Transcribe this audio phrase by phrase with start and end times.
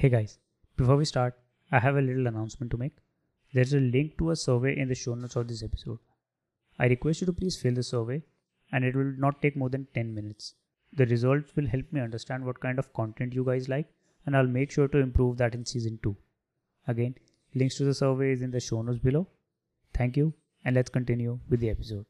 [0.00, 0.38] Hey guys,
[0.76, 1.34] before we start,
[1.72, 2.98] I have a little announcement to make.
[3.52, 5.98] There's a link to a survey in the show notes of this episode.
[6.78, 8.22] I request you to please fill the survey
[8.70, 10.54] and it will not take more than 10 minutes.
[10.92, 13.88] The results will help me understand what kind of content you guys like
[14.24, 16.16] and I'll make sure to improve that in season 2.
[16.86, 17.16] Again,
[17.56, 19.26] links to the survey is in the show notes below.
[19.94, 20.32] Thank you
[20.64, 22.06] and let's continue with the episode.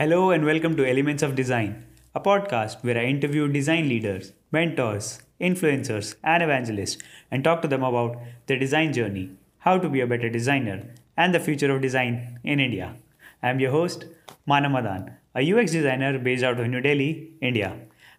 [0.00, 5.20] Hello and welcome to Elements of Design, a podcast where I interview design leaders, mentors,
[5.38, 6.96] influencers, and evangelists
[7.30, 11.34] and talk to them about their design journey, how to be a better designer, and
[11.34, 12.94] the future of design in India.
[13.42, 14.06] I am your host,
[14.46, 17.76] Mana Madan, a UX designer based out of New Delhi, India.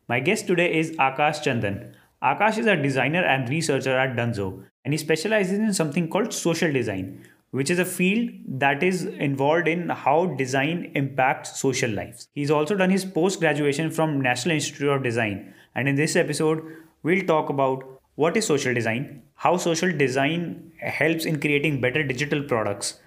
[0.08, 1.96] My guest today is Akash Chandan.
[2.22, 6.72] Akash is a designer and researcher at Dunzo, and he specializes in something called social
[6.72, 12.28] design, which is a field that is involved in how design impacts social lives.
[12.34, 16.64] He's also done his post graduation from National Institute of Design, and in this episode,
[17.04, 17.84] we'll talk about
[18.16, 23.00] what is social design, how social design helps in creating better digital products,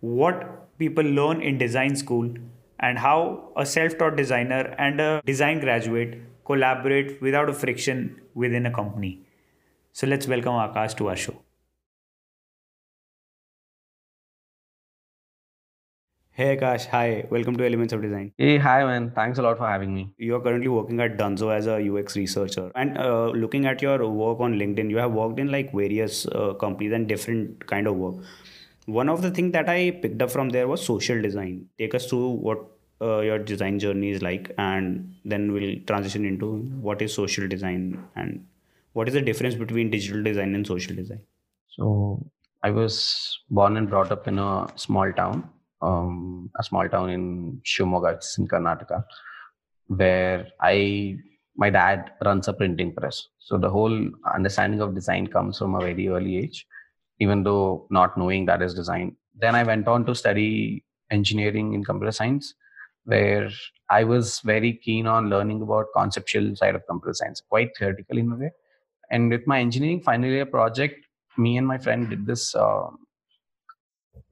[0.00, 2.32] what people learn in design school,
[2.78, 8.66] and how a self taught designer and a design graduate collaborate without a friction within
[8.66, 9.20] a company.
[9.92, 11.34] So let's welcome Akash to our show.
[16.40, 18.32] Hey Akash, hi, welcome to Elements of Design.
[18.38, 19.10] Hey, hi man.
[19.14, 20.14] Thanks a lot for having me.
[20.16, 22.72] You're currently working at Dunzo as a UX researcher.
[22.74, 26.54] And uh, looking at your work on LinkedIn, you have worked in like various uh,
[26.54, 28.24] companies and different kind of work.
[28.86, 31.66] One of the things that I picked up from there was social design.
[31.76, 32.64] Take us through what
[33.02, 36.54] uh, your design journey is like, and then we'll transition into
[36.88, 38.46] what is social design and
[38.94, 41.20] what is the difference between digital design and social design.
[41.76, 42.24] So,
[42.62, 45.50] I was born and brought up in a small town
[45.82, 49.04] um, a small town in Shimoga, it's in Karnataka,
[49.86, 51.16] where I
[51.56, 53.28] my dad runs a printing press.
[53.38, 56.66] So the whole understanding of design comes from a very early age,
[57.18, 59.16] even though not knowing that is design.
[59.38, 62.54] Then I went on to study engineering in computer science,
[63.04, 63.50] where
[63.90, 68.32] I was very keen on learning about conceptual side of computer science, quite theoretical in
[68.32, 68.50] a way.
[69.10, 71.04] And with my engineering final year project,
[71.36, 72.88] me and my friend did this uh,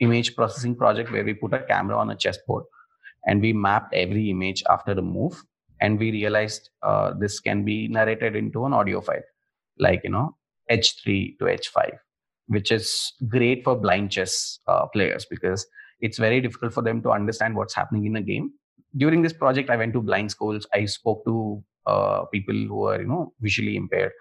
[0.01, 2.65] image processing project where we put a camera on a chessboard
[3.27, 5.43] and we mapped every image after the move
[5.81, 9.29] and we realized uh, this can be narrated into an audio file
[9.79, 10.37] like you know
[10.71, 11.91] h3 to h5
[12.49, 15.67] which is great for blind chess uh, players because
[16.01, 18.53] it's very difficult for them to understand what's happening in a game.
[18.97, 20.67] During this project i went to blind schools.
[20.75, 24.13] I spoke to uh, people who are you know visually impaired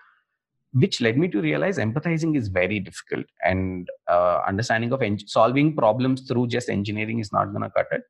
[0.73, 5.75] which led me to realize empathizing is very difficult and uh, understanding of en- solving
[5.75, 8.01] problems through just engineering is not going to cut it.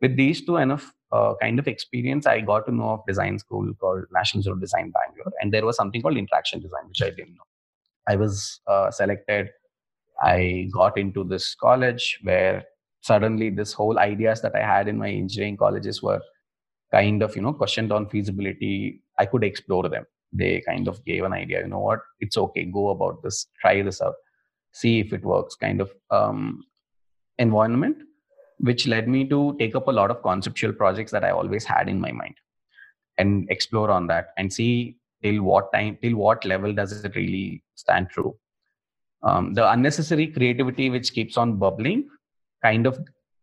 [0.00, 3.72] With these two enough uh, kind of experience i got to know of design school
[3.80, 7.10] called national Institute of design bangalore and there was something called interaction design which i
[7.10, 7.48] didn't know.
[8.08, 9.50] I was uh, selected.
[10.22, 12.64] I got into this college where
[13.02, 16.20] suddenly this whole ideas that i had in my engineering colleges were
[16.92, 19.02] kind of you know questioned on feasibility.
[19.18, 22.00] I could explore them they kind of gave an idea you know what?
[22.20, 22.64] It's okay.
[22.64, 23.46] Go about this.
[23.60, 24.14] Try this out.
[24.72, 26.62] See if it works kind of um,
[27.38, 27.96] environment
[28.58, 31.88] which led me to take up a lot of conceptual projects that i always had
[31.88, 32.34] in my mind
[33.16, 37.62] and explore on that and see till what time till what level does it really
[37.74, 38.34] stand true.
[39.22, 42.08] Um, the unnecessary creativity which keeps on bubbling
[42.62, 42.98] kind of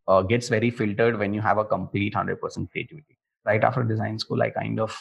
[0.08, 2.40] uh, gets very filtered when you have a complete 100%
[2.72, 3.18] creativity.
[3.46, 4.98] Right after design school i kind of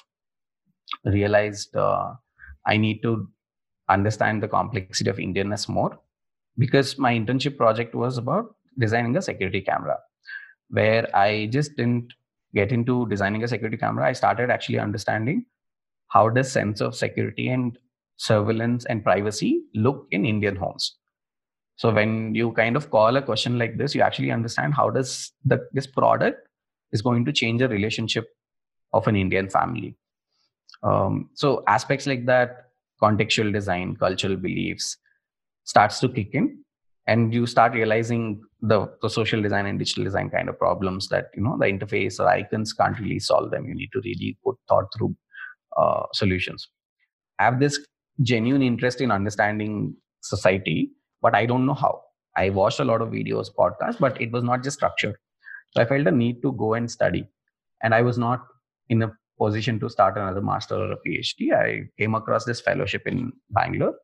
[1.05, 2.15] realized uh,
[2.67, 3.29] I need to
[3.89, 5.99] understand the complexity of Indianness more
[6.59, 9.99] because my internship project was about designing a security camera
[10.71, 12.13] where I just didn't
[12.55, 14.07] get into designing a security camera.
[14.07, 15.47] I started actually understanding
[16.09, 17.79] how does sense of security and
[18.17, 20.97] surveillance and privacy look in Indian homes.
[21.77, 25.33] So when you kind of call a question like this, you actually understand how does
[25.45, 26.49] the, this product
[26.93, 28.29] is going to change the relationship
[28.93, 29.95] of an Indian family.
[30.83, 32.67] Um, so aspects like that,
[33.03, 34.97] contextual design, cultural beliefs,
[35.65, 36.59] starts to kick in,
[37.07, 41.31] and you start realizing the, the social design and digital design kind of problems that
[41.37, 43.67] you know the interface or icons can't really solve them.
[43.67, 45.15] You need to really put thought through
[45.77, 46.69] uh, solutions.
[47.39, 47.79] I have this
[48.23, 52.03] genuine interest in understanding society, but I don't know how.
[52.37, 55.17] I watched a lot of videos, podcasts, but it was not just structured.
[55.73, 57.27] So I felt a need to go and study.
[57.83, 58.45] And I was not
[58.89, 63.07] in a position to start another master or a PhD, I came across this fellowship
[63.07, 63.95] in Bangalore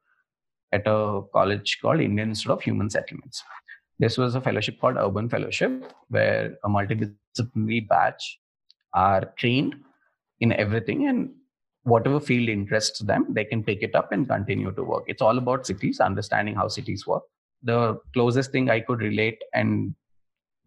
[0.73, 3.43] at a college called Indian Institute of Human Settlements.
[3.99, 8.39] this was a fellowship called Urban Fellowship, where a multidisciplinary batch
[8.95, 9.77] are trained
[10.41, 11.31] in everything and
[11.85, 15.05] whatever field interests them, they can pick it up and continue to work.
[15.07, 17.23] It's all about cities, understanding how cities work.
[17.63, 19.95] The closest thing I could relate and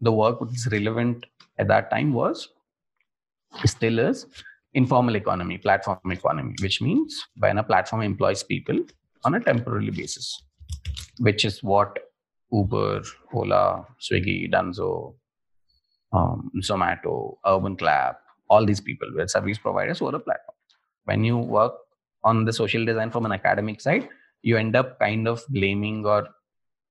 [0.00, 1.24] the work which is relevant
[1.58, 2.48] at that time was
[3.64, 4.26] still is
[4.76, 8.78] informal economy, platform economy, which means when a platform employs people
[9.24, 10.42] on a temporary basis,
[11.18, 11.98] which is what
[12.52, 13.02] Uber,
[13.32, 15.14] Ola, Swiggy, Dunzo,
[16.12, 20.56] um, Zomato, Urban Clap, all these people were service providers who are a platform.
[21.04, 21.74] When you work
[22.22, 24.08] on the social design from an academic side,
[24.42, 26.28] you end up kind of blaming or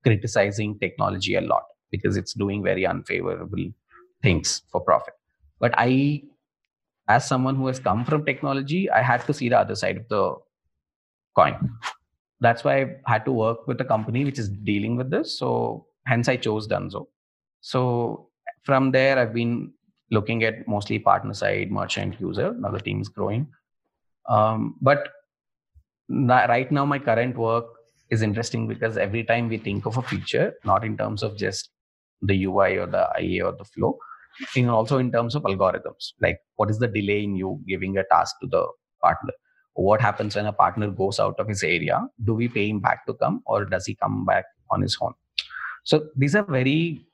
[0.03, 3.65] criticizing technology a lot because it's doing very unfavorable
[4.21, 5.13] things for profit.
[5.59, 6.23] But I,
[7.07, 10.07] as someone who has come from technology, I had to see the other side of
[10.09, 10.35] the
[11.35, 11.71] coin.
[12.41, 15.37] That's why I had to work with a company which is dealing with this.
[15.37, 17.07] So hence I chose Dunzo.
[17.61, 18.29] So
[18.63, 19.73] from there, I've been
[20.11, 22.53] looking at mostly partner side, merchant user.
[22.53, 23.47] Now the team is growing.
[24.27, 25.09] Um, but
[26.09, 27.65] right now, my current work
[28.09, 31.69] is interesting because every time we think of a feature, not in terms of just
[32.21, 33.97] the UI or the IA or the flow,
[34.55, 38.03] in also in terms of algorithms, like what is the delay in you giving a
[38.11, 38.65] task to the
[39.01, 39.33] partner?
[39.73, 42.07] What happens when a partner goes out of his area?
[42.23, 45.13] Do we pay him back to come or does he come back on his own?
[45.83, 47.05] So these are very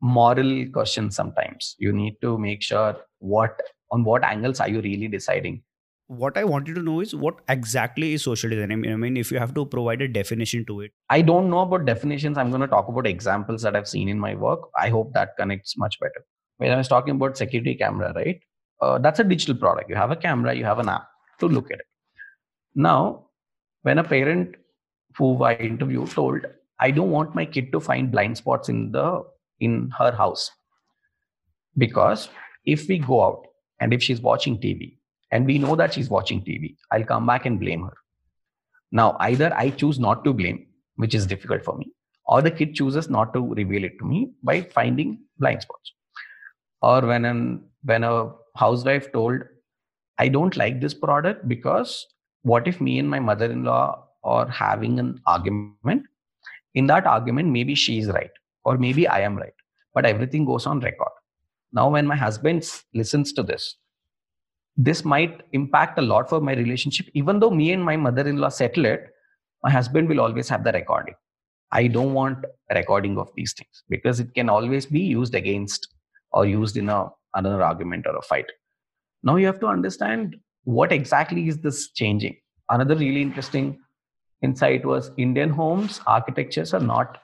[0.00, 1.76] moral questions sometimes.
[1.78, 3.60] You need to make sure what
[3.90, 5.62] on what angles are you really deciding
[6.10, 8.72] what I wanted to know is what exactly is social design.
[8.72, 10.90] I mean, I mean, if you have to provide a definition to it.
[11.08, 12.36] I don't know about definitions.
[12.36, 14.60] I'm going to talk about examples that I've seen in my work.
[14.76, 16.24] I hope that connects much better.
[16.60, 18.38] When I was talking about security camera, right?
[18.82, 19.88] Uh, that's a digital product.
[19.88, 21.08] You have a camera, you have an app
[21.38, 21.86] to look at it.
[22.74, 23.28] Now,
[23.80, 24.56] when a parent
[25.16, 26.44] who I interviewed told,
[26.78, 29.24] I don't want my kid to find blind spots in the
[29.58, 30.50] in her house
[31.78, 32.28] because
[32.66, 33.46] if we go out
[33.80, 34.98] and if she's watching TV
[35.30, 37.96] and we know that she's watching TV, I'll come back and blame her.
[38.92, 40.66] Now, either I choose not to blame,
[40.96, 41.92] which is difficult for me,
[42.26, 45.94] or the kid chooses not to reveal it to me by finding blind spots.
[46.82, 49.42] Or when an when a housewife told,
[50.18, 52.06] I don't like this product because
[52.42, 56.04] what if me and my mother-in-law are having an argument?
[56.74, 58.30] In that argument, maybe she is right,
[58.64, 59.52] or maybe I am right,
[59.94, 61.10] but everything goes on record.
[61.72, 63.76] Now, when my husband listens to this,
[64.76, 67.06] this might impact a lot for my relationship.
[67.14, 69.08] Even though me and my mother in law settle it,
[69.62, 71.14] my husband will always have the recording.
[71.72, 75.88] I don't want a recording of these things because it can always be used against
[76.32, 78.46] or used in a, another argument or a fight.
[79.22, 82.36] Now you have to understand what exactly is this changing.
[82.68, 83.78] Another really interesting
[84.42, 87.18] insight was Indian homes architectures are not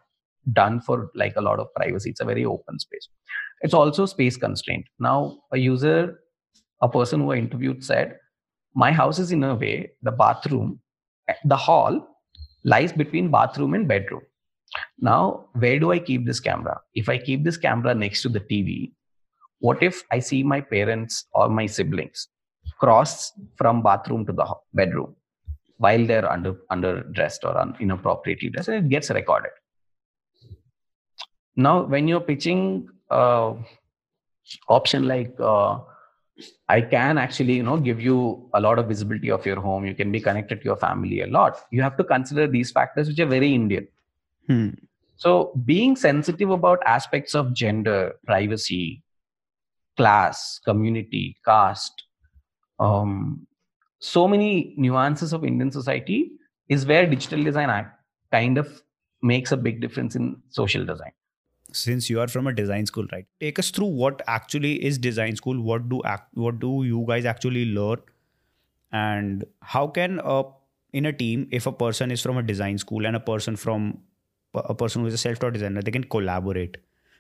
[0.52, 2.10] done for like a lot of privacy.
[2.10, 3.08] It's a very open space.
[3.62, 4.84] It's also space constraint.
[4.98, 6.18] Now a user
[6.82, 8.18] a person who I interviewed said,
[8.74, 10.80] My house is in a way, the bathroom,
[11.44, 12.06] the hall
[12.64, 14.22] lies between bathroom and bedroom.
[14.98, 16.80] Now, where do I keep this camera?
[16.94, 18.92] If I keep this camera next to the TV,
[19.60, 22.28] what if I see my parents or my siblings
[22.78, 25.14] cross from bathroom to the bedroom
[25.78, 29.50] while they're under underdressed or un, inappropriately dressed, and it gets recorded.
[31.56, 33.54] Now, when you're pitching uh,
[34.68, 35.78] option like uh,
[36.68, 39.86] I can actually, you know, give you a lot of visibility of your home.
[39.86, 41.58] You can be connected to your family a lot.
[41.70, 43.88] You have to consider these factors, which are very Indian.
[44.46, 44.70] Hmm.
[45.16, 49.02] So, being sensitive about aspects of gender, privacy,
[49.96, 52.04] class, community, caste,
[52.78, 53.46] um,
[53.98, 56.32] so many nuances of Indian society
[56.68, 57.98] is where digital design act
[58.30, 58.82] kind of
[59.22, 61.12] makes a big difference in social design.
[61.72, 63.26] Since you are from a design school right?
[63.40, 67.24] Take us through what actually is design school what do act what do you guys
[67.24, 67.98] actually learn?
[68.92, 70.44] And how can a
[70.92, 73.98] in a team if a person is from a design school and a person from
[74.54, 76.78] a person who is a self-taught designer they can collaborate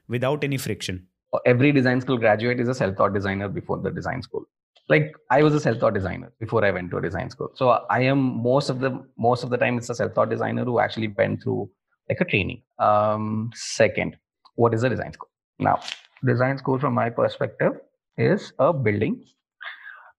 [0.08, 1.06] without any friction
[1.44, 4.44] every design school graduate is a self-taught designer before the design school.
[4.88, 7.50] Like i was a self-taught designer before i went to a design school.
[7.54, 10.78] So i am most of the most of the time it's a self-taught designer who
[10.78, 11.70] actually went through
[12.08, 12.62] like a training.
[12.78, 14.16] Um second
[14.54, 15.28] what is a design school?
[15.58, 15.80] Now,
[16.24, 17.72] design school from my perspective
[18.16, 19.24] is a building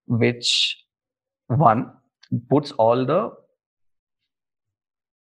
[0.06, 0.76] which
[1.48, 1.90] one
[2.50, 3.30] puts all the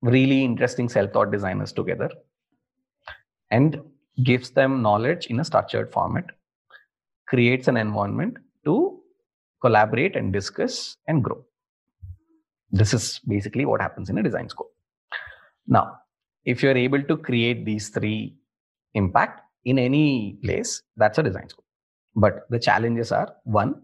[0.01, 2.09] really interesting self-taught designers together.
[3.49, 3.81] And
[4.23, 6.25] gives them knowledge in a structured format
[7.27, 8.99] creates an environment to
[9.61, 11.43] collaborate and discuss and grow
[12.71, 14.69] this is basically what happens in a design school
[15.67, 15.97] now
[16.45, 18.35] if you're able to create these three
[18.93, 21.65] impact in any place, that's a design school.
[22.15, 23.81] But the challenges are one,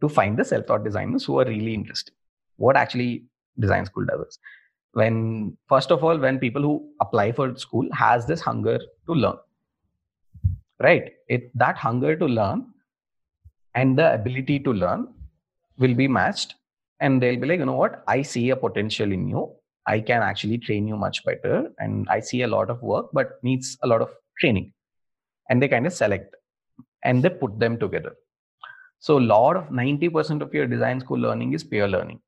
[0.00, 2.14] to find the self-taught designers who are really interested.
[2.56, 3.24] What actually
[3.58, 4.38] design school does is
[4.92, 9.36] when first of all, when people who apply for school has this hunger to learn.
[10.84, 11.12] Right?
[11.28, 12.66] It that hunger to learn
[13.74, 15.08] and the ability to learn
[15.78, 16.54] will be matched
[17.00, 18.02] and they'll be like you know what?
[18.06, 19.52] I see a potential in you.
[19.86, 23.32] I can actually train you much better and i see a lot of work but
[23.42, 24.10] needs a lot of
[24.40, 24.72] training.
[25.48, 26.36] And they kind of select
[27.04, 28.14] and they put them together.
[28.98, 32.20] So a lot of 90% of your design school learning is peer learning.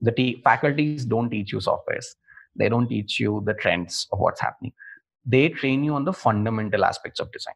[0.00, 2.06] The faculties don't teach you softwares.
[2.54, 4.72] They don't teach you the trends of what's happening.
[5.26, 7.54] They train you on the fundamental aspects of design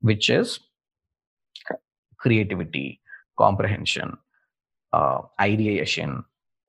[0.00, 0.60] which is
[2.18, 3.00] creativity
[3.38, 4.16] comprehension
[4.92, 6.24] uh, ideation,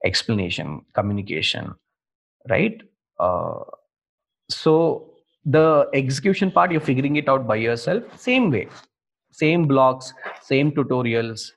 [0.06, 1.74] explanation, communication,
[2.50, 2.82] right?
[3.20, 3.60] Uh,
[4.50, 5.14] so
[5.46, 8.68] the execution part, you're figuring it out by yourself, same way,
[9.32, 11.52] same blogs, same tutorials,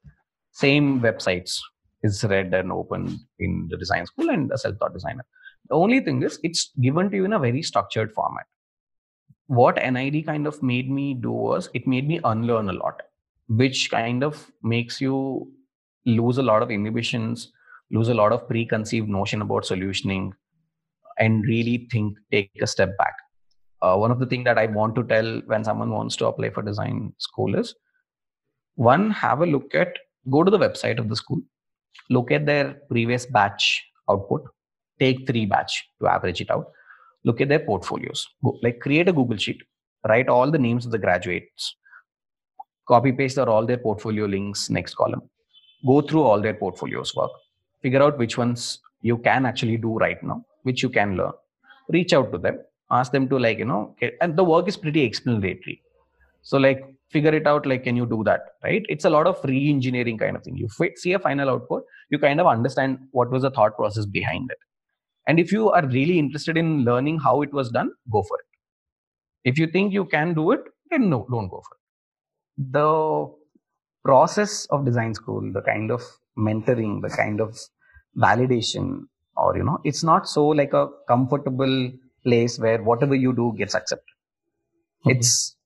[0.53, 1.59] same websites
[2.03, 5.25] is read and opened in the design school and the self-taught designer.
[5.69, 8.45] The only thing is it's given to you in a very structured format.
[9.47, 13.03] What NID kind of made me do was it made me unlearn a lot,
[13.49, 15.53] which kind of makes you
[16.07, 17.53] lose a lot of inhibitions,
[17.91, 20.31] lose a lot of preconceived notion about solutioning,
[21.19, 23.15] and really think, take a step back.
[23.83, 26.51] Uh, one of the things that I want to tell when someone wants to apply
[26.51, 27.75] for design school is
[28.77, 29.99] one, have a look at,
[30.31, 31.41] go to the website of the school,
[32.11, 34.43] look at their previous batch output,
[34.99, 36.67] take three batch to average it out,
[37.25, 38.29] look at their portfolios,
[38.63, 39.63] like create a Google sheet,
[40.09, 41.77] write all the names of the graduates,
[42.87, 45.23] copy paste all their portfolio links next column.
[45.87, 47.31] Go through all their portfolios work.
[47.83, 51.33] Figure out which ones you can actually do right now which you can learn.
[51.89, 52.59] Reach out to them.
[52.91, 55.83] Ask them to like you know and the work is pretty explanatory.
[56.43, 58.85] So like figure it out like can you do that right?
[58.89, 60.57] It's a lot of re-engineering kind of thing.
[60.57, 64.51] You see a final output you kind of understand what was the thought process behind
[64.51, 64.59] it
[65.27, 69.51] and if you are really interested in learning how it was done go for it
[69.51, 71.85] if you think you can do it then no don't go for it
[72.57, 73.29] the
[74.05, 76.03] process of design school, the kind of
[76.39, 77.59] mentoring, the kind of
[78.17, 81.91] validation, or you know, it's not so like a comfortable
[82.23, 84.13] place where whatever you do gets accepted.
[85.07, 85.19] Mm-hmm.
[85.19, 85.57] It's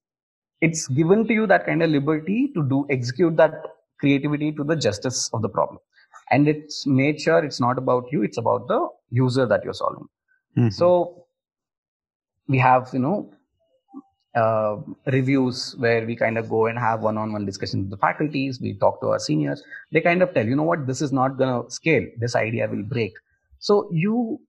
[0.61, 3.53] it's given to you that kind of liberty to do execute that
[4.01, 5.79] creativity to the justice of the problem
[6.31, 10.07] and it's made sure it's not about you it's about the user that you're solving.
[10.57, 10.71] Mm-hmm.
[10.71, 11.27] so
[12.49, 13.31] we have you know
[14.35, 18.75] uh, reviews where we kind of go and have one-on-one discussions with the faculties we
[18.75, 19.63] talk to our seniors.
[19.91, 20.87] They kind of tell you know what?
[20.87, 22.05] This is not going to scale.
[22.19, 23.15] This idea will break.
[23.59, 24.41] So you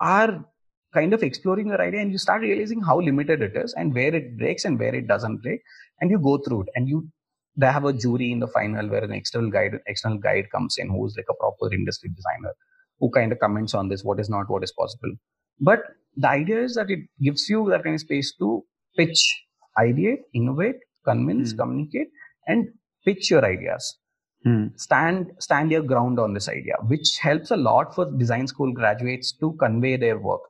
[0.00, 0.44] are
[0.92, 4.14] kind of exploring your idea and you start realizing how limited it is and where
[4.14, 5.62] it breaks and where it doesn't break.
[6.00, 7.08] And you go through it and you
[7.56, 10.88] they have a jury in the final where an external guide external guide comes in
[10.88, 12.54] who's like a proper industry designer
[13.00, 15.12] who kind of comments on this what is not what is possible
[15.60, 15.80] but
[16.16, 18.64] the idea is that it gives you that kind of space to
[18.96, 19.44] pitch,
[19.78, 21.58] ideate, innovate, convince, mm.
[21.58, 22.08] communicate,
[22.46, 22.68] and
[23.04, 23.98] pitch your ideas.
[24.46, 24.78] Mm.
[24.78, 29.32] Stand stand your ground on this idea, which helps a lot for design school graduates
[29.40, 30.42] to convey their work.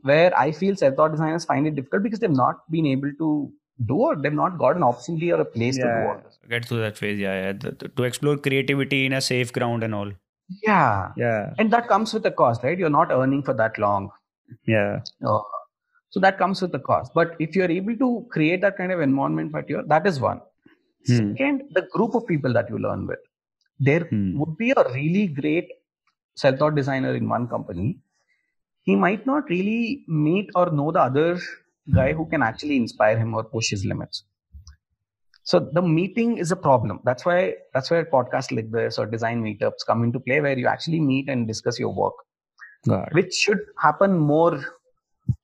[0.00, 3.52] Where I feel self-taught designers find it difficult because they've not been able to
[3.86, 6.38] do or they've not got an opportunity or a place yeah, to do all this.
[6.48, 7.52] Get through that phase, yeah, yeah.
[7.52, 10.12] The, the, to explore creativity in a safe ground and all.
[10.62, 11.54] Yeah, yeah.
[11.58, 12.78] And that comes with a cost, right?
[12.78, 14.10] You're not earning for that long.
[14.66, 15.00] Yeah.
[15.24, 15.40] Uh,
[16.10, 17.12] so that comes with the cost.
[17.14, 20.40] But if you're able to create that kind of environment for you're, that is one.
[21.06, 21.16] Hmm.
[21.16, 23.18] Second, the group of people that you learn with.
[23.78, 24.38] There hmm.
[24.38, 25.68] would be a really great
[26.34, 27.98] self-taught designer in one company.
[28.82, 31.40] He might not really meet or know the other
[31.94, 34.24] guy who can actually inspire him or push his limits.
[35.44, 37.00] So the meeting is a problem.
[37.04, 40.68] That's why that's why podcasts like this or design meetups come into play where you
[40.68, 42.14] actually meet and discuss your work.
[43.12, 44.64] Which should happen more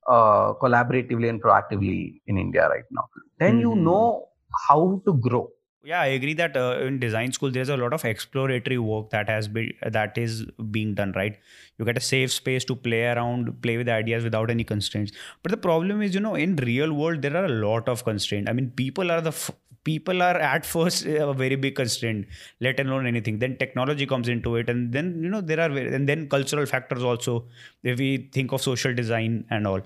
[0.06, 3.08] uh, collaboratively and proactively in India right now.
[3.38, 3.60] Then mm-hmm.
[3.60, 4.28] you know
[4.68, 5.50] how to grow.
[5.84, 9.28] Yeah, I agree that uh, in design school there's a lot of exploratory work that
[9.28, 11.12] has been that is being done.
[11.12, 11.38] Right,
[11.78, 15.12] you get a safe space to play around, play with ideas without any constraints.
[15.42, 18.50] But the problem is, you know, in real world there are a lot of constraints.
[18.50, 19.52] I mean, people are the f-
[19.84, 22.26] people are at first a very big constraint
[22.60, 26.06] let alone anything then technology comes into it and then you know there are and
[26.06, 27.46] then cultural factors also
[27.84, 29.80] if we think of social design and all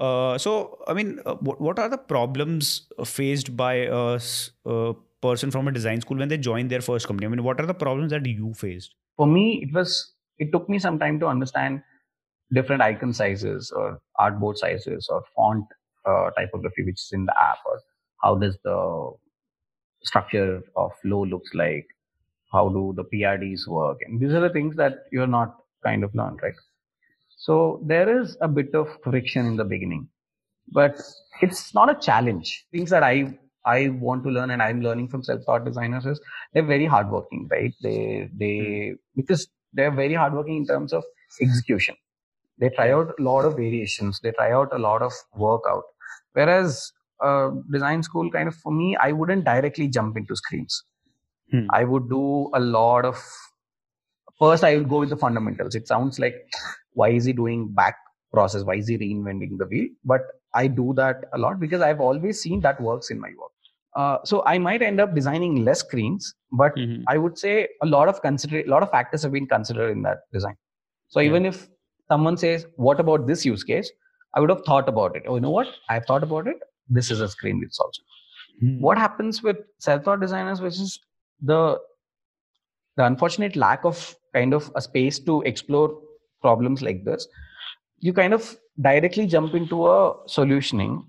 [0.00, 4.18] uh, so i mean uh, what, what are the problems faced by a,
[4.66, 7.26] a person from a design school when they join their first company?
[7.26, 8.94] I mean what are the problems that you faced?
[9.16, 11.82] For me it was it took me some time to understand
[12.52, 15.64] different icon sizes or artboard sizes or font
[16.06, 17.80] uh, typography which is in the app or
[18.22, 19.12] how does the
[20.02, 21.86] structure of flow looks like?
[22.52, 23.98] How do the prds work?
[24.04, 26.54] And these are the things that you're not kind of learned right?
[27.36, 30.08] So there is a bit of friction in the beginning
[30.72, 31.00] but
[31.42, 32.66] it's not a challenge.
[32.72, 36.20] Things that i i want to learn and i'm learning from self-taught designers is
[36.52, 37.74] they're very hardworking right?
[37.82, 41.04] They they because they're very hardworking in terms of
[41.40, 41.94] execution.
[42.58, 44.20] They try out a lot of variations.
[44.22, 45.84] They try out a lot of work out
[46.32, 46.92] whereas
[47.24, 50.84] uh, design school kind of for me i wouldn't directly jump into screens.
[51.52, 51.66] Hmm.
[51.72, 53.22] i would do a lot of
[54.38, 55.74] first i would go with the fundamentals.
[55.74, 56.34] It sounds like
[56.94, 57.96] why is he doing back
[58.32, 58.62] process?
[58.64, 59.88] Why is he reinventing the wheel?
[60.04, 60.22] But
[60.54, 63.52] i do that a lot because i've always seen that works in my work
[64.00, 67.02] uh, so i might end up designing less screens but Mhm.
[67.12, 67.52] I would say
[67.82, 70.56] a lot of consider a lot of factors have been considered in that design.
[71.14, 71.28] So Yeah.
[71.28, 71.58] even if
[72.12, 73.90] someone says, "What about this use case?"
[74.34, 75.28] I would have thought about it.
[75.28, 75.68] Oh, you know what?
[75.88, 76.64] I've thought about it.
[76.98, 78.00] This is a screen which solves.
[78.02, 78.64] it.
[78.64, 78.80] Hmm.
[78.88, 80.98] What happens with self-taught designers, which is
[81.52, 81.60] the
[82.96, 84.02] the unfortunate lack of
[84.34, 85.88] kind of a space to explore
[86.48, 87.28] problems like this,
[88.00, 91.04] you kind of directly jump into a solutioning,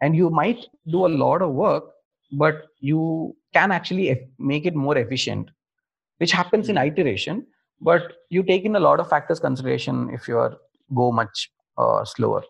[0.00, 1.84] and you might do a lot of work,
[2.32, 5.50] but you can actually make it more efficient,
[6.18, 7.46] which happens in iteration.
[7.80, 10.56] But you take in a lot of factors consideration if you are
[10.94, 12.42] go much uh, slower.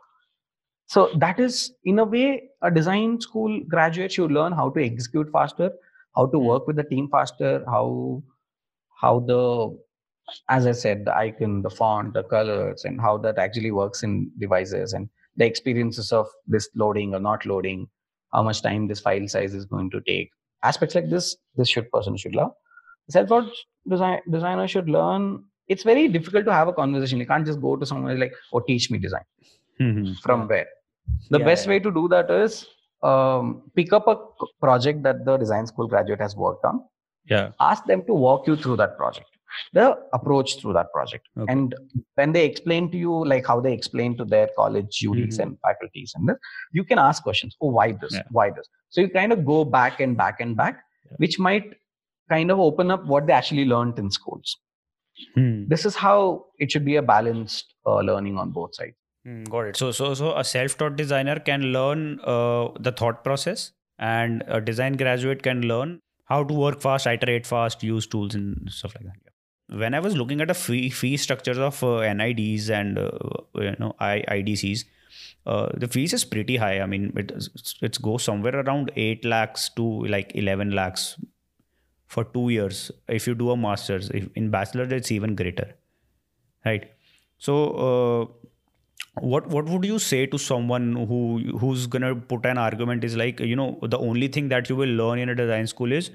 [0.86, 5.30] So that is, in a way, a design school graduate should learn how to execute
[5.30, 5.70] faster,
[6.16, 8.22] how to work with the team faster, how
[9.00, 9.78] how the
[10.48, 14.30] as I said, the icon, the font, the colors, and how that actually works in
[14.38, 17.88] devices and the experiences of this loading or not loading,
[18.32, 20.30] how much time this file size is going to take.
[20.62, 22.50] Aspects like this, this should person should learn.
[23.10, 23.48] Self-taught
[23.88, 25.44] design designer should learn.
[25.68, 27.18] It's very difficult to have a conversation.
[27.18, 29.24] You can't just go to someone like, "Oh, teach me design."
[29.80, 30.18] Mhm.
[30.20, 30.66] From where?
[31.30, 31.70] The Yeah, best yeah.
[31.70, 32.66] way to do that is
[33.02, 34.16] um, pick up a
[34.60, 36.80] project that the design school graduate has worked on
[37.32, 37.52] Yeah.
[37.60, 39.28] ask them to walk you through that project
[39.72, 41.52] the approach through that project Okay.
[41.52, 41.74] and
[42.14, 45.42] when they explain to you like how they explain to their college UDs Mhm.
[45.44, 46.36] and faculties and this,
[46.72, 48.22] you can ask questions oh why this Yeah.
[48.38, 50.76] why this so you kind of go back and back and back
[51.10, 51.16] Yeah.
[51.24, 51.74] which might
[52.36, 54.56] kind of open up what they actually learned in schools
[55.34, 55.66] Hmm.
[55.70, 56.16] this is how
[56.58, 59.76] it should be a balanced uh, learning on both sides Hmm, got it.
[59.76, 64.92] So, so, so a self-taught designer can learn uh, the thought process, and a design
[65.00, 69.32] graduate can learn how to work fast, iterate fast, use tools and stuff like that.
[69.68, 73.10] When I was looking at the fee fee structures of uh, NIDs and uh,
[73.54, 74.84] you know I, IDCs,
[75.46, 76.80] uh, the fees is pretty high.
[76.80, 77.32] I mean, it
[77.82, 81.18] it goes somewhere around eight lakhs to like eleven lakhs
[82.06, 82.90] for two years.
[83.08, 85.74] If you do a master's, if in bachelor, it's even greater,
[86.64, 86.90] right?
[87.38, 87.64] So.
[87.88, 88.48] Uh,
[89.20, 93.40] what what would you say to someone who who's gonna put an argument is like
[93.40, 96.10] you know the only thing that you will learn in a design school is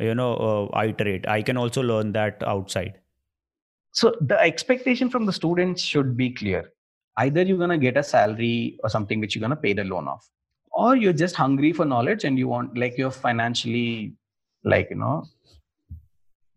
[0.00, 0.34] you know
[0.72, 1.28] uh, iterate.
[1.28, 3.00] I can also learn that outside.
[3.92, 6.72] So the expectation from the students should be clear.
[7.16, 9.84] Either you're going to get a salary or something which you're going to pay the
[9.84, 10.28] loan off
[10.72, 14.14] or you're just hungry for knowledge and you want like you're financially
[14.64, 15.24] like you know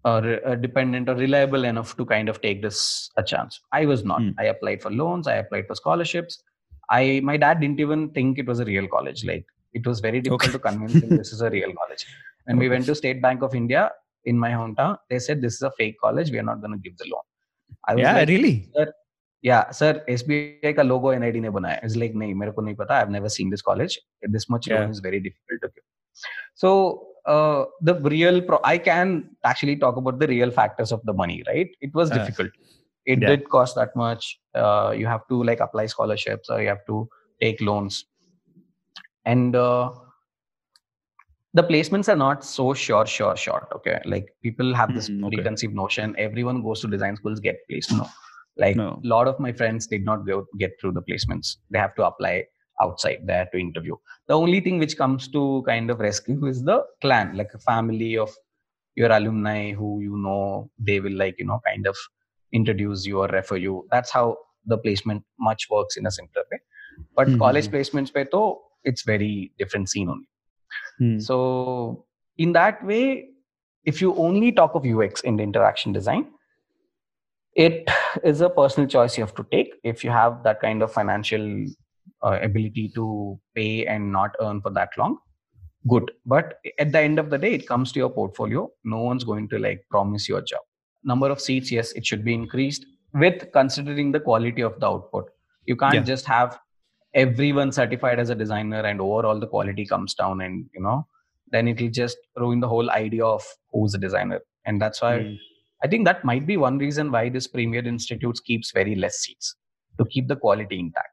[0.06, 3.62] or uh, dependent or reliable enough to kind of take this a chance.
[3.72, 4.22] I was not.
[4.22, 4.32] Hmm.
[4.38, 5.28] i applied for loans.
[5.28, 6.44] I applied for scholarships.
[6.90, 9.24] I my dad didn't even think it was a real college.
[9.24, 10.52] Like it was very difficult Okay.
[10.52, 12.06] to convince him this is a real college
[12.48, 13.92] and we went to state bank of india
[14.26, 14.98] in my hometown.
[15.10, 16.32] They said this is a fake college.
[16.32, 17.24] We are not going to give the loan.
[17.88, 18.70] I was like really?
[19.42, 22.94] Yeah sir sbi ka logo nid ne banaya it's like nahi mere ko nahi pata.
[23.00, 24.00] I've never seen this college.
[24.36, 24.80] This much Yeah.
[24.82, 25.84] loan is very difficult to give.
[26.62, 26.70] So
[27.34, 29.12] uh, the real pro- i can
[29.52, 31.70] actually talk about the real factors of the money right?
[31.82, 32.52] It was Uh, difficult.
[33.06, 33.30] It yeah.
[33.32, 34.40] did cost that much.
[34.56, 37.10] Uh, you have to like apply scholarships or you have to
[37.42, 38.06] take loans.
[39.26, 39.92] And uh,
[41.54, 44.00] the placements are not so sure sure short okay?
[44.06, 45.36] Like people have this Mhm, okay.
[45.38, 47.92] preconceived notion everyone goes to design schools get placed.
[47.92, 48.08] No.
[48.58, 48.88] Like No.
[49.04, 51.58] a lot of my friends did not go get through the placements.
[51.72, 52.46] They have to apply
[52.82, 53.96] outside there to interview.
[54.28, 58.18] The only thing which comes to kind of rescue is the clan like a family
[58.18, 58.32] of
[58.96, 61.96] your alumni who you know they will like you know kind of
[62.52, 63.88] introduce you or refer you.
[63.92, 66.60] That's how the placement much works in a simpler way.
[67.16, 67.40] But Mhm.
[67.46, 68.44] college placements pe to
[68.84, 70.28] it's very different scene only
[71.00, 71.20] Hmm.
[71.20, 72.06] so
[72.38, 73.30] in that way,
[73.86, 76.28] if you only talk of UX in the interaction design,
[77.56, 77.90] it
[78.24, 79.74] is a personal choice you have to take.
[79.84, 81.66] If you have that kind of financial
[82.24, 85.18] uh, ability to pay and not earn for that long,
[85.88, 86.12] good.
[86.26, 88.72] But at the end of the day, it comes to your portfolio.
[88.84, 90.62] No one's going to like promise you a job.
[91.04, 95.30] Number of seats, yes, it should be increased with considering the quality of the output.
[95.66, 96.02] You can't Yeah.
[96.02, 96.58] just have
[97.14, 101.08] everyone certified as a designer and overall the quality comes down and you know
[101.52, 105.14] then it will just ruin the whole idea of who's a designer and that's why
[105.20, 105.38] Mm.
[105.84, 109.56] i think that might be one reason why this premier institutes keeps very less seats
[110.00, 111.10] to keep the quality intact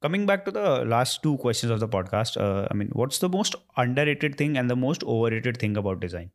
[0.00, 3.28] Coming back to the last two questions of the podcast, uh, I mean, what's the
[3.28, 6.30] most underrated thing and the most overrated thing about design?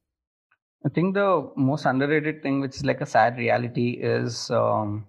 [0.86, 5.06] I think the most underrated thing, which is like a sad reality, is um,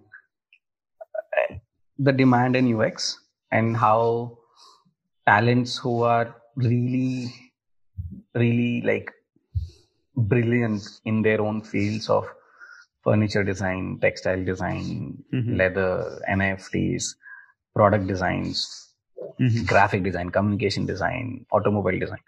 [1.97, 3.19] the demand in UX
[3.51, 4.37] and how
[5.25, 7.33] talents who are really,
[8.35, 9.11] really like
[10.15, 12.27] brilliant in their own fields of
[13.03, 15.57] furniture design, textile design, Mhm.
[15.57, 17.15] leather, NFTs,
[17.75, 18.93] product designs,
[19.39, 19.67] Mhm.
[19.67, 22.19] graphic design, communication design, automobile design.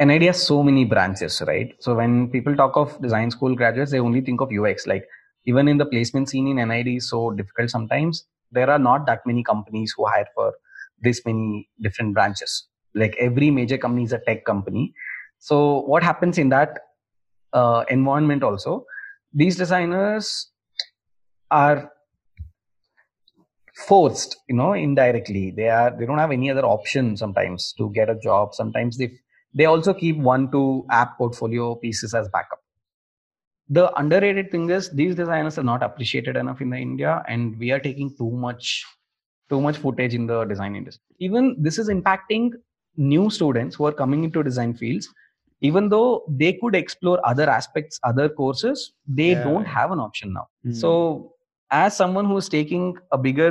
[0.00, 1.74] NID has so many branches, right?
[1.78, 4.86] So when people talk of design school graduates, they only think of UX.
[4.86, 5.06] Like
[5.44, 8.24] even in the placement scene in NID is so difficult sometimes.
[8.52, 10.52] There are not that many companies who hire for
[11.00, 12.66] this many different branches.
[12.94, 14.94] Like every major company is a tech company.
[15.38, 16.78] So what happens in that
[17.52, 18.84] uh, environment also?
[19.32, 20.50] These designers
[21.50, 21.90] are
[23.74, 28.10] forced you know indirectly they are they don't have any other option sometimes to get
[28.10, 29.10] a job sometimes they
[29.54, 32.61] they also keep one two app portfolio pieces as backup
[33.78, 37.70] the underrated thing is these designers are not appreciated enough in the india and we
[37.74, 38.84] are taking too much
[39.50, 42.50] too much footage in the design industry even this is impacting
[42.96, 45.08] new students who are coming into design fields
[45.68, 50.32] even though they could explore other aspects other courses they Yeah, don't have an option
[50.38, 50.74] now Mm.
[50.82, 50.90] so
[51.82, 53.50] as someone who is taking a bigger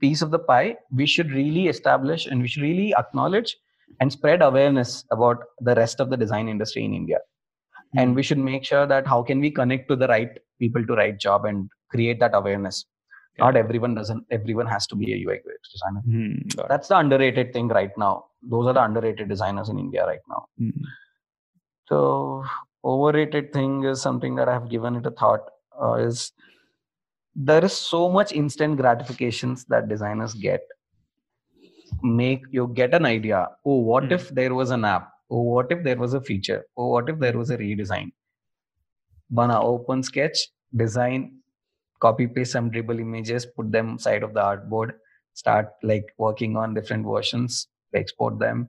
[0.00, 3.56] piece of the pie, we should really establish and we should really acknowledge
[4.00, 7.18] and spread awareness about the rest of the design industry in India.
[7.96, 10.94] And we should make sure that how can we connect to the right people to
[10.94, 12.86] right job and create that awareness.
[13.38, 14.24] Not everyone doesn't.
[14.30, 16.02] Everyone has to be a UI UX designer.
[16.08, 16.68] Mhm.
[16.68, 18.26] That's the underrated thing right now.
[18.42, 20.46] Those are the underrated designers in India right now.
[20.60, 20.84] Mhm.
[21.88, 22.44] So
[22.84, 25.48] overrated thing is something that I have given it a thought.
[25.80, 26.32] Uh, is
[27.34, 30.62] there is so much instant gratifications that designers get.
[32.02, 33.48] Make you get an idea.
[33.64, 34.12] Oh, what Hmm.
[34.12, 35.11] if there was an app?
[35.32, 36.66] Oh, what if there was a feature?
[36.76, 38.12] Oh, what if there was a redesign?
[39.30, 40.38] Bana open sketch,
[40.76, 41.38] design,
[42.00, 44.92] copy paste some Dribbble images, put them side of the artboard,
[45.32, 48.68] start like working on different versions, export them,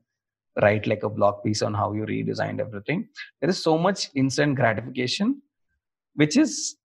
[0.62, 3.10] write like a blog piece on how you redesigned everything.
[3.42, 5.42] There is so much instant gratification,
[6.16, 6.78] which is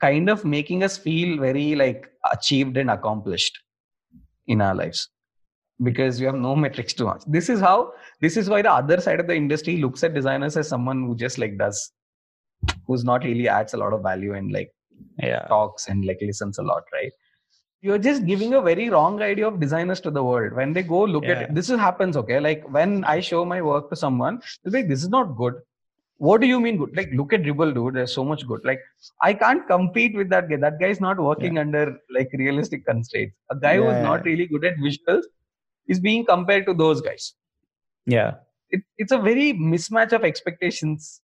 [0.00, 3.58] kind of making us feel very like achieved and accomplished
[4.46, 5.08] in our lives
[5.82, 7.24] because you have no metrics to us.
[7.26, 10.56] This is how this is why the other side of the industry looks at designers
[10.56, 11.92] as someone who just like does
[12.86, 14.72] who's not really adds a lot of value and like
[15.22, 15.40] Yeah.
[15.48, 17.12] talks and like listens a lot, right?
[17.82, 20.54] You're just giving a very wrong idea of designers to the world.
[20.54, 22.40] When they go look at it, this is happens, okay?
[22.40, 25.54] Like when I show my work to someone, they'll be like, this is not good.
[26.18, 26.96] What do you mean good?
[26.96, 27.94] Like, look at Dribbble, dude.
[27.94, 28.60] There's so much good.
[28.64, 28.80] Like,
[29.20, 30.56] I can't compete with that guy.
[30.56, 33.36] That guy is not working under like realistic constraints.
[33.50, 35.24] A guy who's not really good at visuals
[35.88, 37.34] is being compared to those guys.
[38.06, 38.34] Yeah.
[38.70, 41.20] It, it's a very mismatch of expectations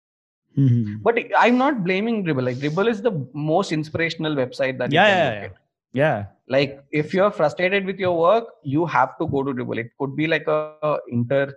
[0.57, 1.01] Mhm.
[1.01, 2.43] but I'm not blaming Dribbble.
[2.43, 5.49] Like Dribbble is the most inspirational website that Yeah, you can yeah, yeah.
[5.93, 6.25] Yeah.
[6.47, 9.77] Like if you're frustrated with your work, you have to go to Dribbble.
[9.77, 11.53] It could be like a, a inter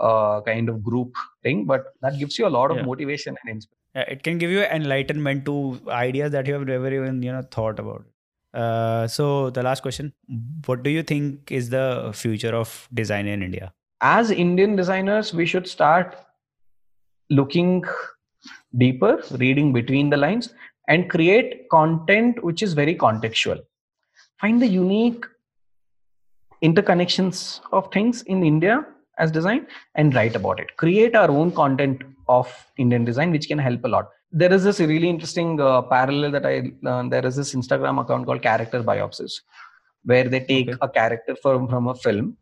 [0.00, 2.84] uh, kind of group thing, but that gives you a lot of Yeah.
[2.84, 3.78] motivation and inspiration.
[3.94, 7.42] Yeah, it can give you enlightenment to ideas that you have never even you know
[7.42, 8.04] thought about.
[8.54, 10.12] Uh, so the last question:
[10.66, 13.72] What do you think is the future of design in India?
[14.00, 16.16] As Indian designers, we should start
[17.30, 17.84] looking
[18.76, 20.52] deeper, reading between the lines,
[20.88, 23.60] and create content which is very contextual.
[24.40, 25.24] Find the unique
[26.62, 28.84] interconnections of things in India
[29.18, 30.76] as design and write about it.
[30.76, 34.08] Create our own content of Indian design, which can help a lot.
[34.30, 37.12] There is this really interesting uh, parallel that I learned.
[37.12, 39.32] There is this Instagram account called Character Biopsies,
[40.04, 40.78] where they take Okay.
[40.80, 42.36] a character from, from a film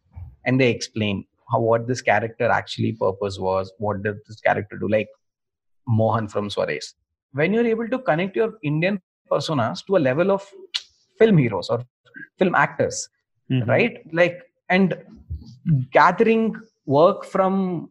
[0.44, 4.88] and they explain how what this character actually purpose was, what did this character do,
[4.88, 5.08] like
[5.88, 6.94] Mohan from Swadesh.
[7.32, 10.46] When you're able to connect your Indian personas to a level of
[11.18, 11.84] film heroes or
[12.38, 13.08] film actors,
[13.50, 13.66] Mhm.
[13.66, 14.94] right like and
[15.90, 16.54] gathering
[16.86, 17.90] work from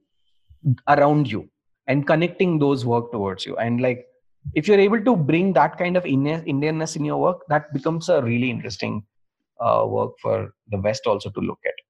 [0.87, 1.49] around you
[1.89, 4.05] and connecting those work towards you and like
[4.61, 8.21] if you're able to bring that kind of indianness in your work that becomes a
[8.29, 8.95] really interesting
[9.65, 10.35] uh, work for
[10.73, 11.85] the west also to look at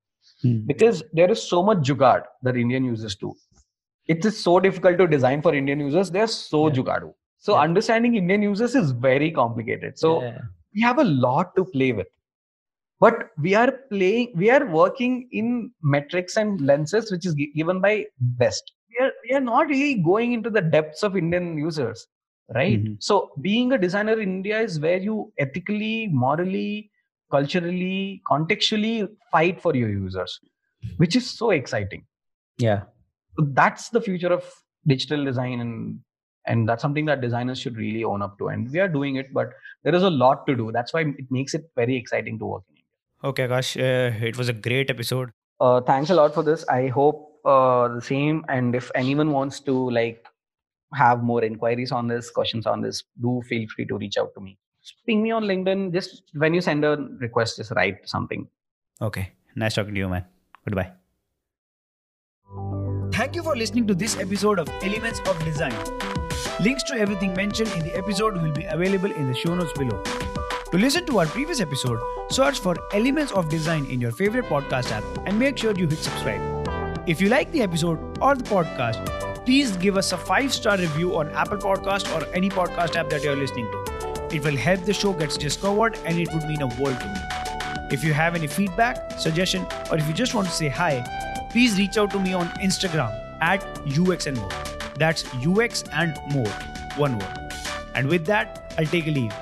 [0.47, 0.57] Mhm.
[0.71, 3.29] because there is so much jugaad that indian users do
[4.13, 6.75] it is so difficult to design for indian users they're so Yeah.
[6.77, 7.09] jugadu
[7.47, 7.61] so Yeah.
[7.67, 10.39] understanding indian users is very complicated so Yeah.
[10.77, 12.09] we have a lot to play with
[13.05, 15.47] but we are playing we are working in
[15.95, 17.93] metrics and lenses which is given by
[18.43, 18.73] best
[19.29, 22.07] we are not really going into the depths of indian users
[22.57, 22.95] right Mhm.
[23.07, 23.15] so
[23.47, 26.69] being a designer in india is where you ethically morally
[27.35, 28.93] culturally contextually
[29.33, 30.39] fight for your users
[30.97, 32.03] which is so exciting
[32.57, 32.81] Yeah.
[33.37, 34.43] so that's the future of
[34.93, 35.99] digital design and
[36.51, 39.27] and that's something that designers should really own up to and we are doing it
[39.39, 39.49] but
[39.83, 42.63] there is a lot to do that's why it makes it very exciting to work
[42.69, 42.85] in india
[43.29, 43.69] Okay, Akash.
[43.87, 45.31] Uh, it was a great episode.
[45.65, 49.59] uh, thanks a lot for this i hope uh, the same and if anyone wants
[49.59, 50.25] to like
[50.93, 54.41] have more inquiries on this questions on this do feel free to reach out to
[54.41, 58.47] me just ping me on linkedin just when you send a request just write something
[59.01, 59.31] Okay.
[59.55, 60.25] Nice talking to you, man.
[60.65, 60.91] Goodbye.
[63.13, 65.73] Thank you for listening to this episode of Elements of Design.
[66.59, 70.03] Links to everything mentioned in the episode will be available in the show notes below.
[70.71, 71.99] To listen to our previous episode,
[72.29, 75.99] search for Elements of Design in your favorite podcast app and make sure you hit
[75.99, 76.58] subscribe.
[77.09, 79.03] If you like the episode or the podcast,
[79.43, 83.35] please give us a 5-star review on Apple Podcast or any podcast app that you're
[83.35, 84.27] listening to.
[84.31, 87.19] It will help the show gets discovered and it would mean a world to me.
[87.91, 91.03] If you have any feedback, suggestion, or if you just want to say hi,
[91.49, 93.63] please reach out to me on Instagram at
[93.97, 94.51] UX and more.
[94.99, 96.53] That's UX and more,
[96.95, 97.53] one word.
[97.95, 99.33] And with that, I'll take a leave.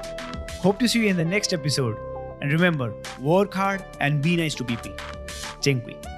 [0.61, 1.97] Hope to see you in the next episode.
[2.39, 4.93] And remember, work hard and be nice to people.
[5.59, 6.16] Chinkwi.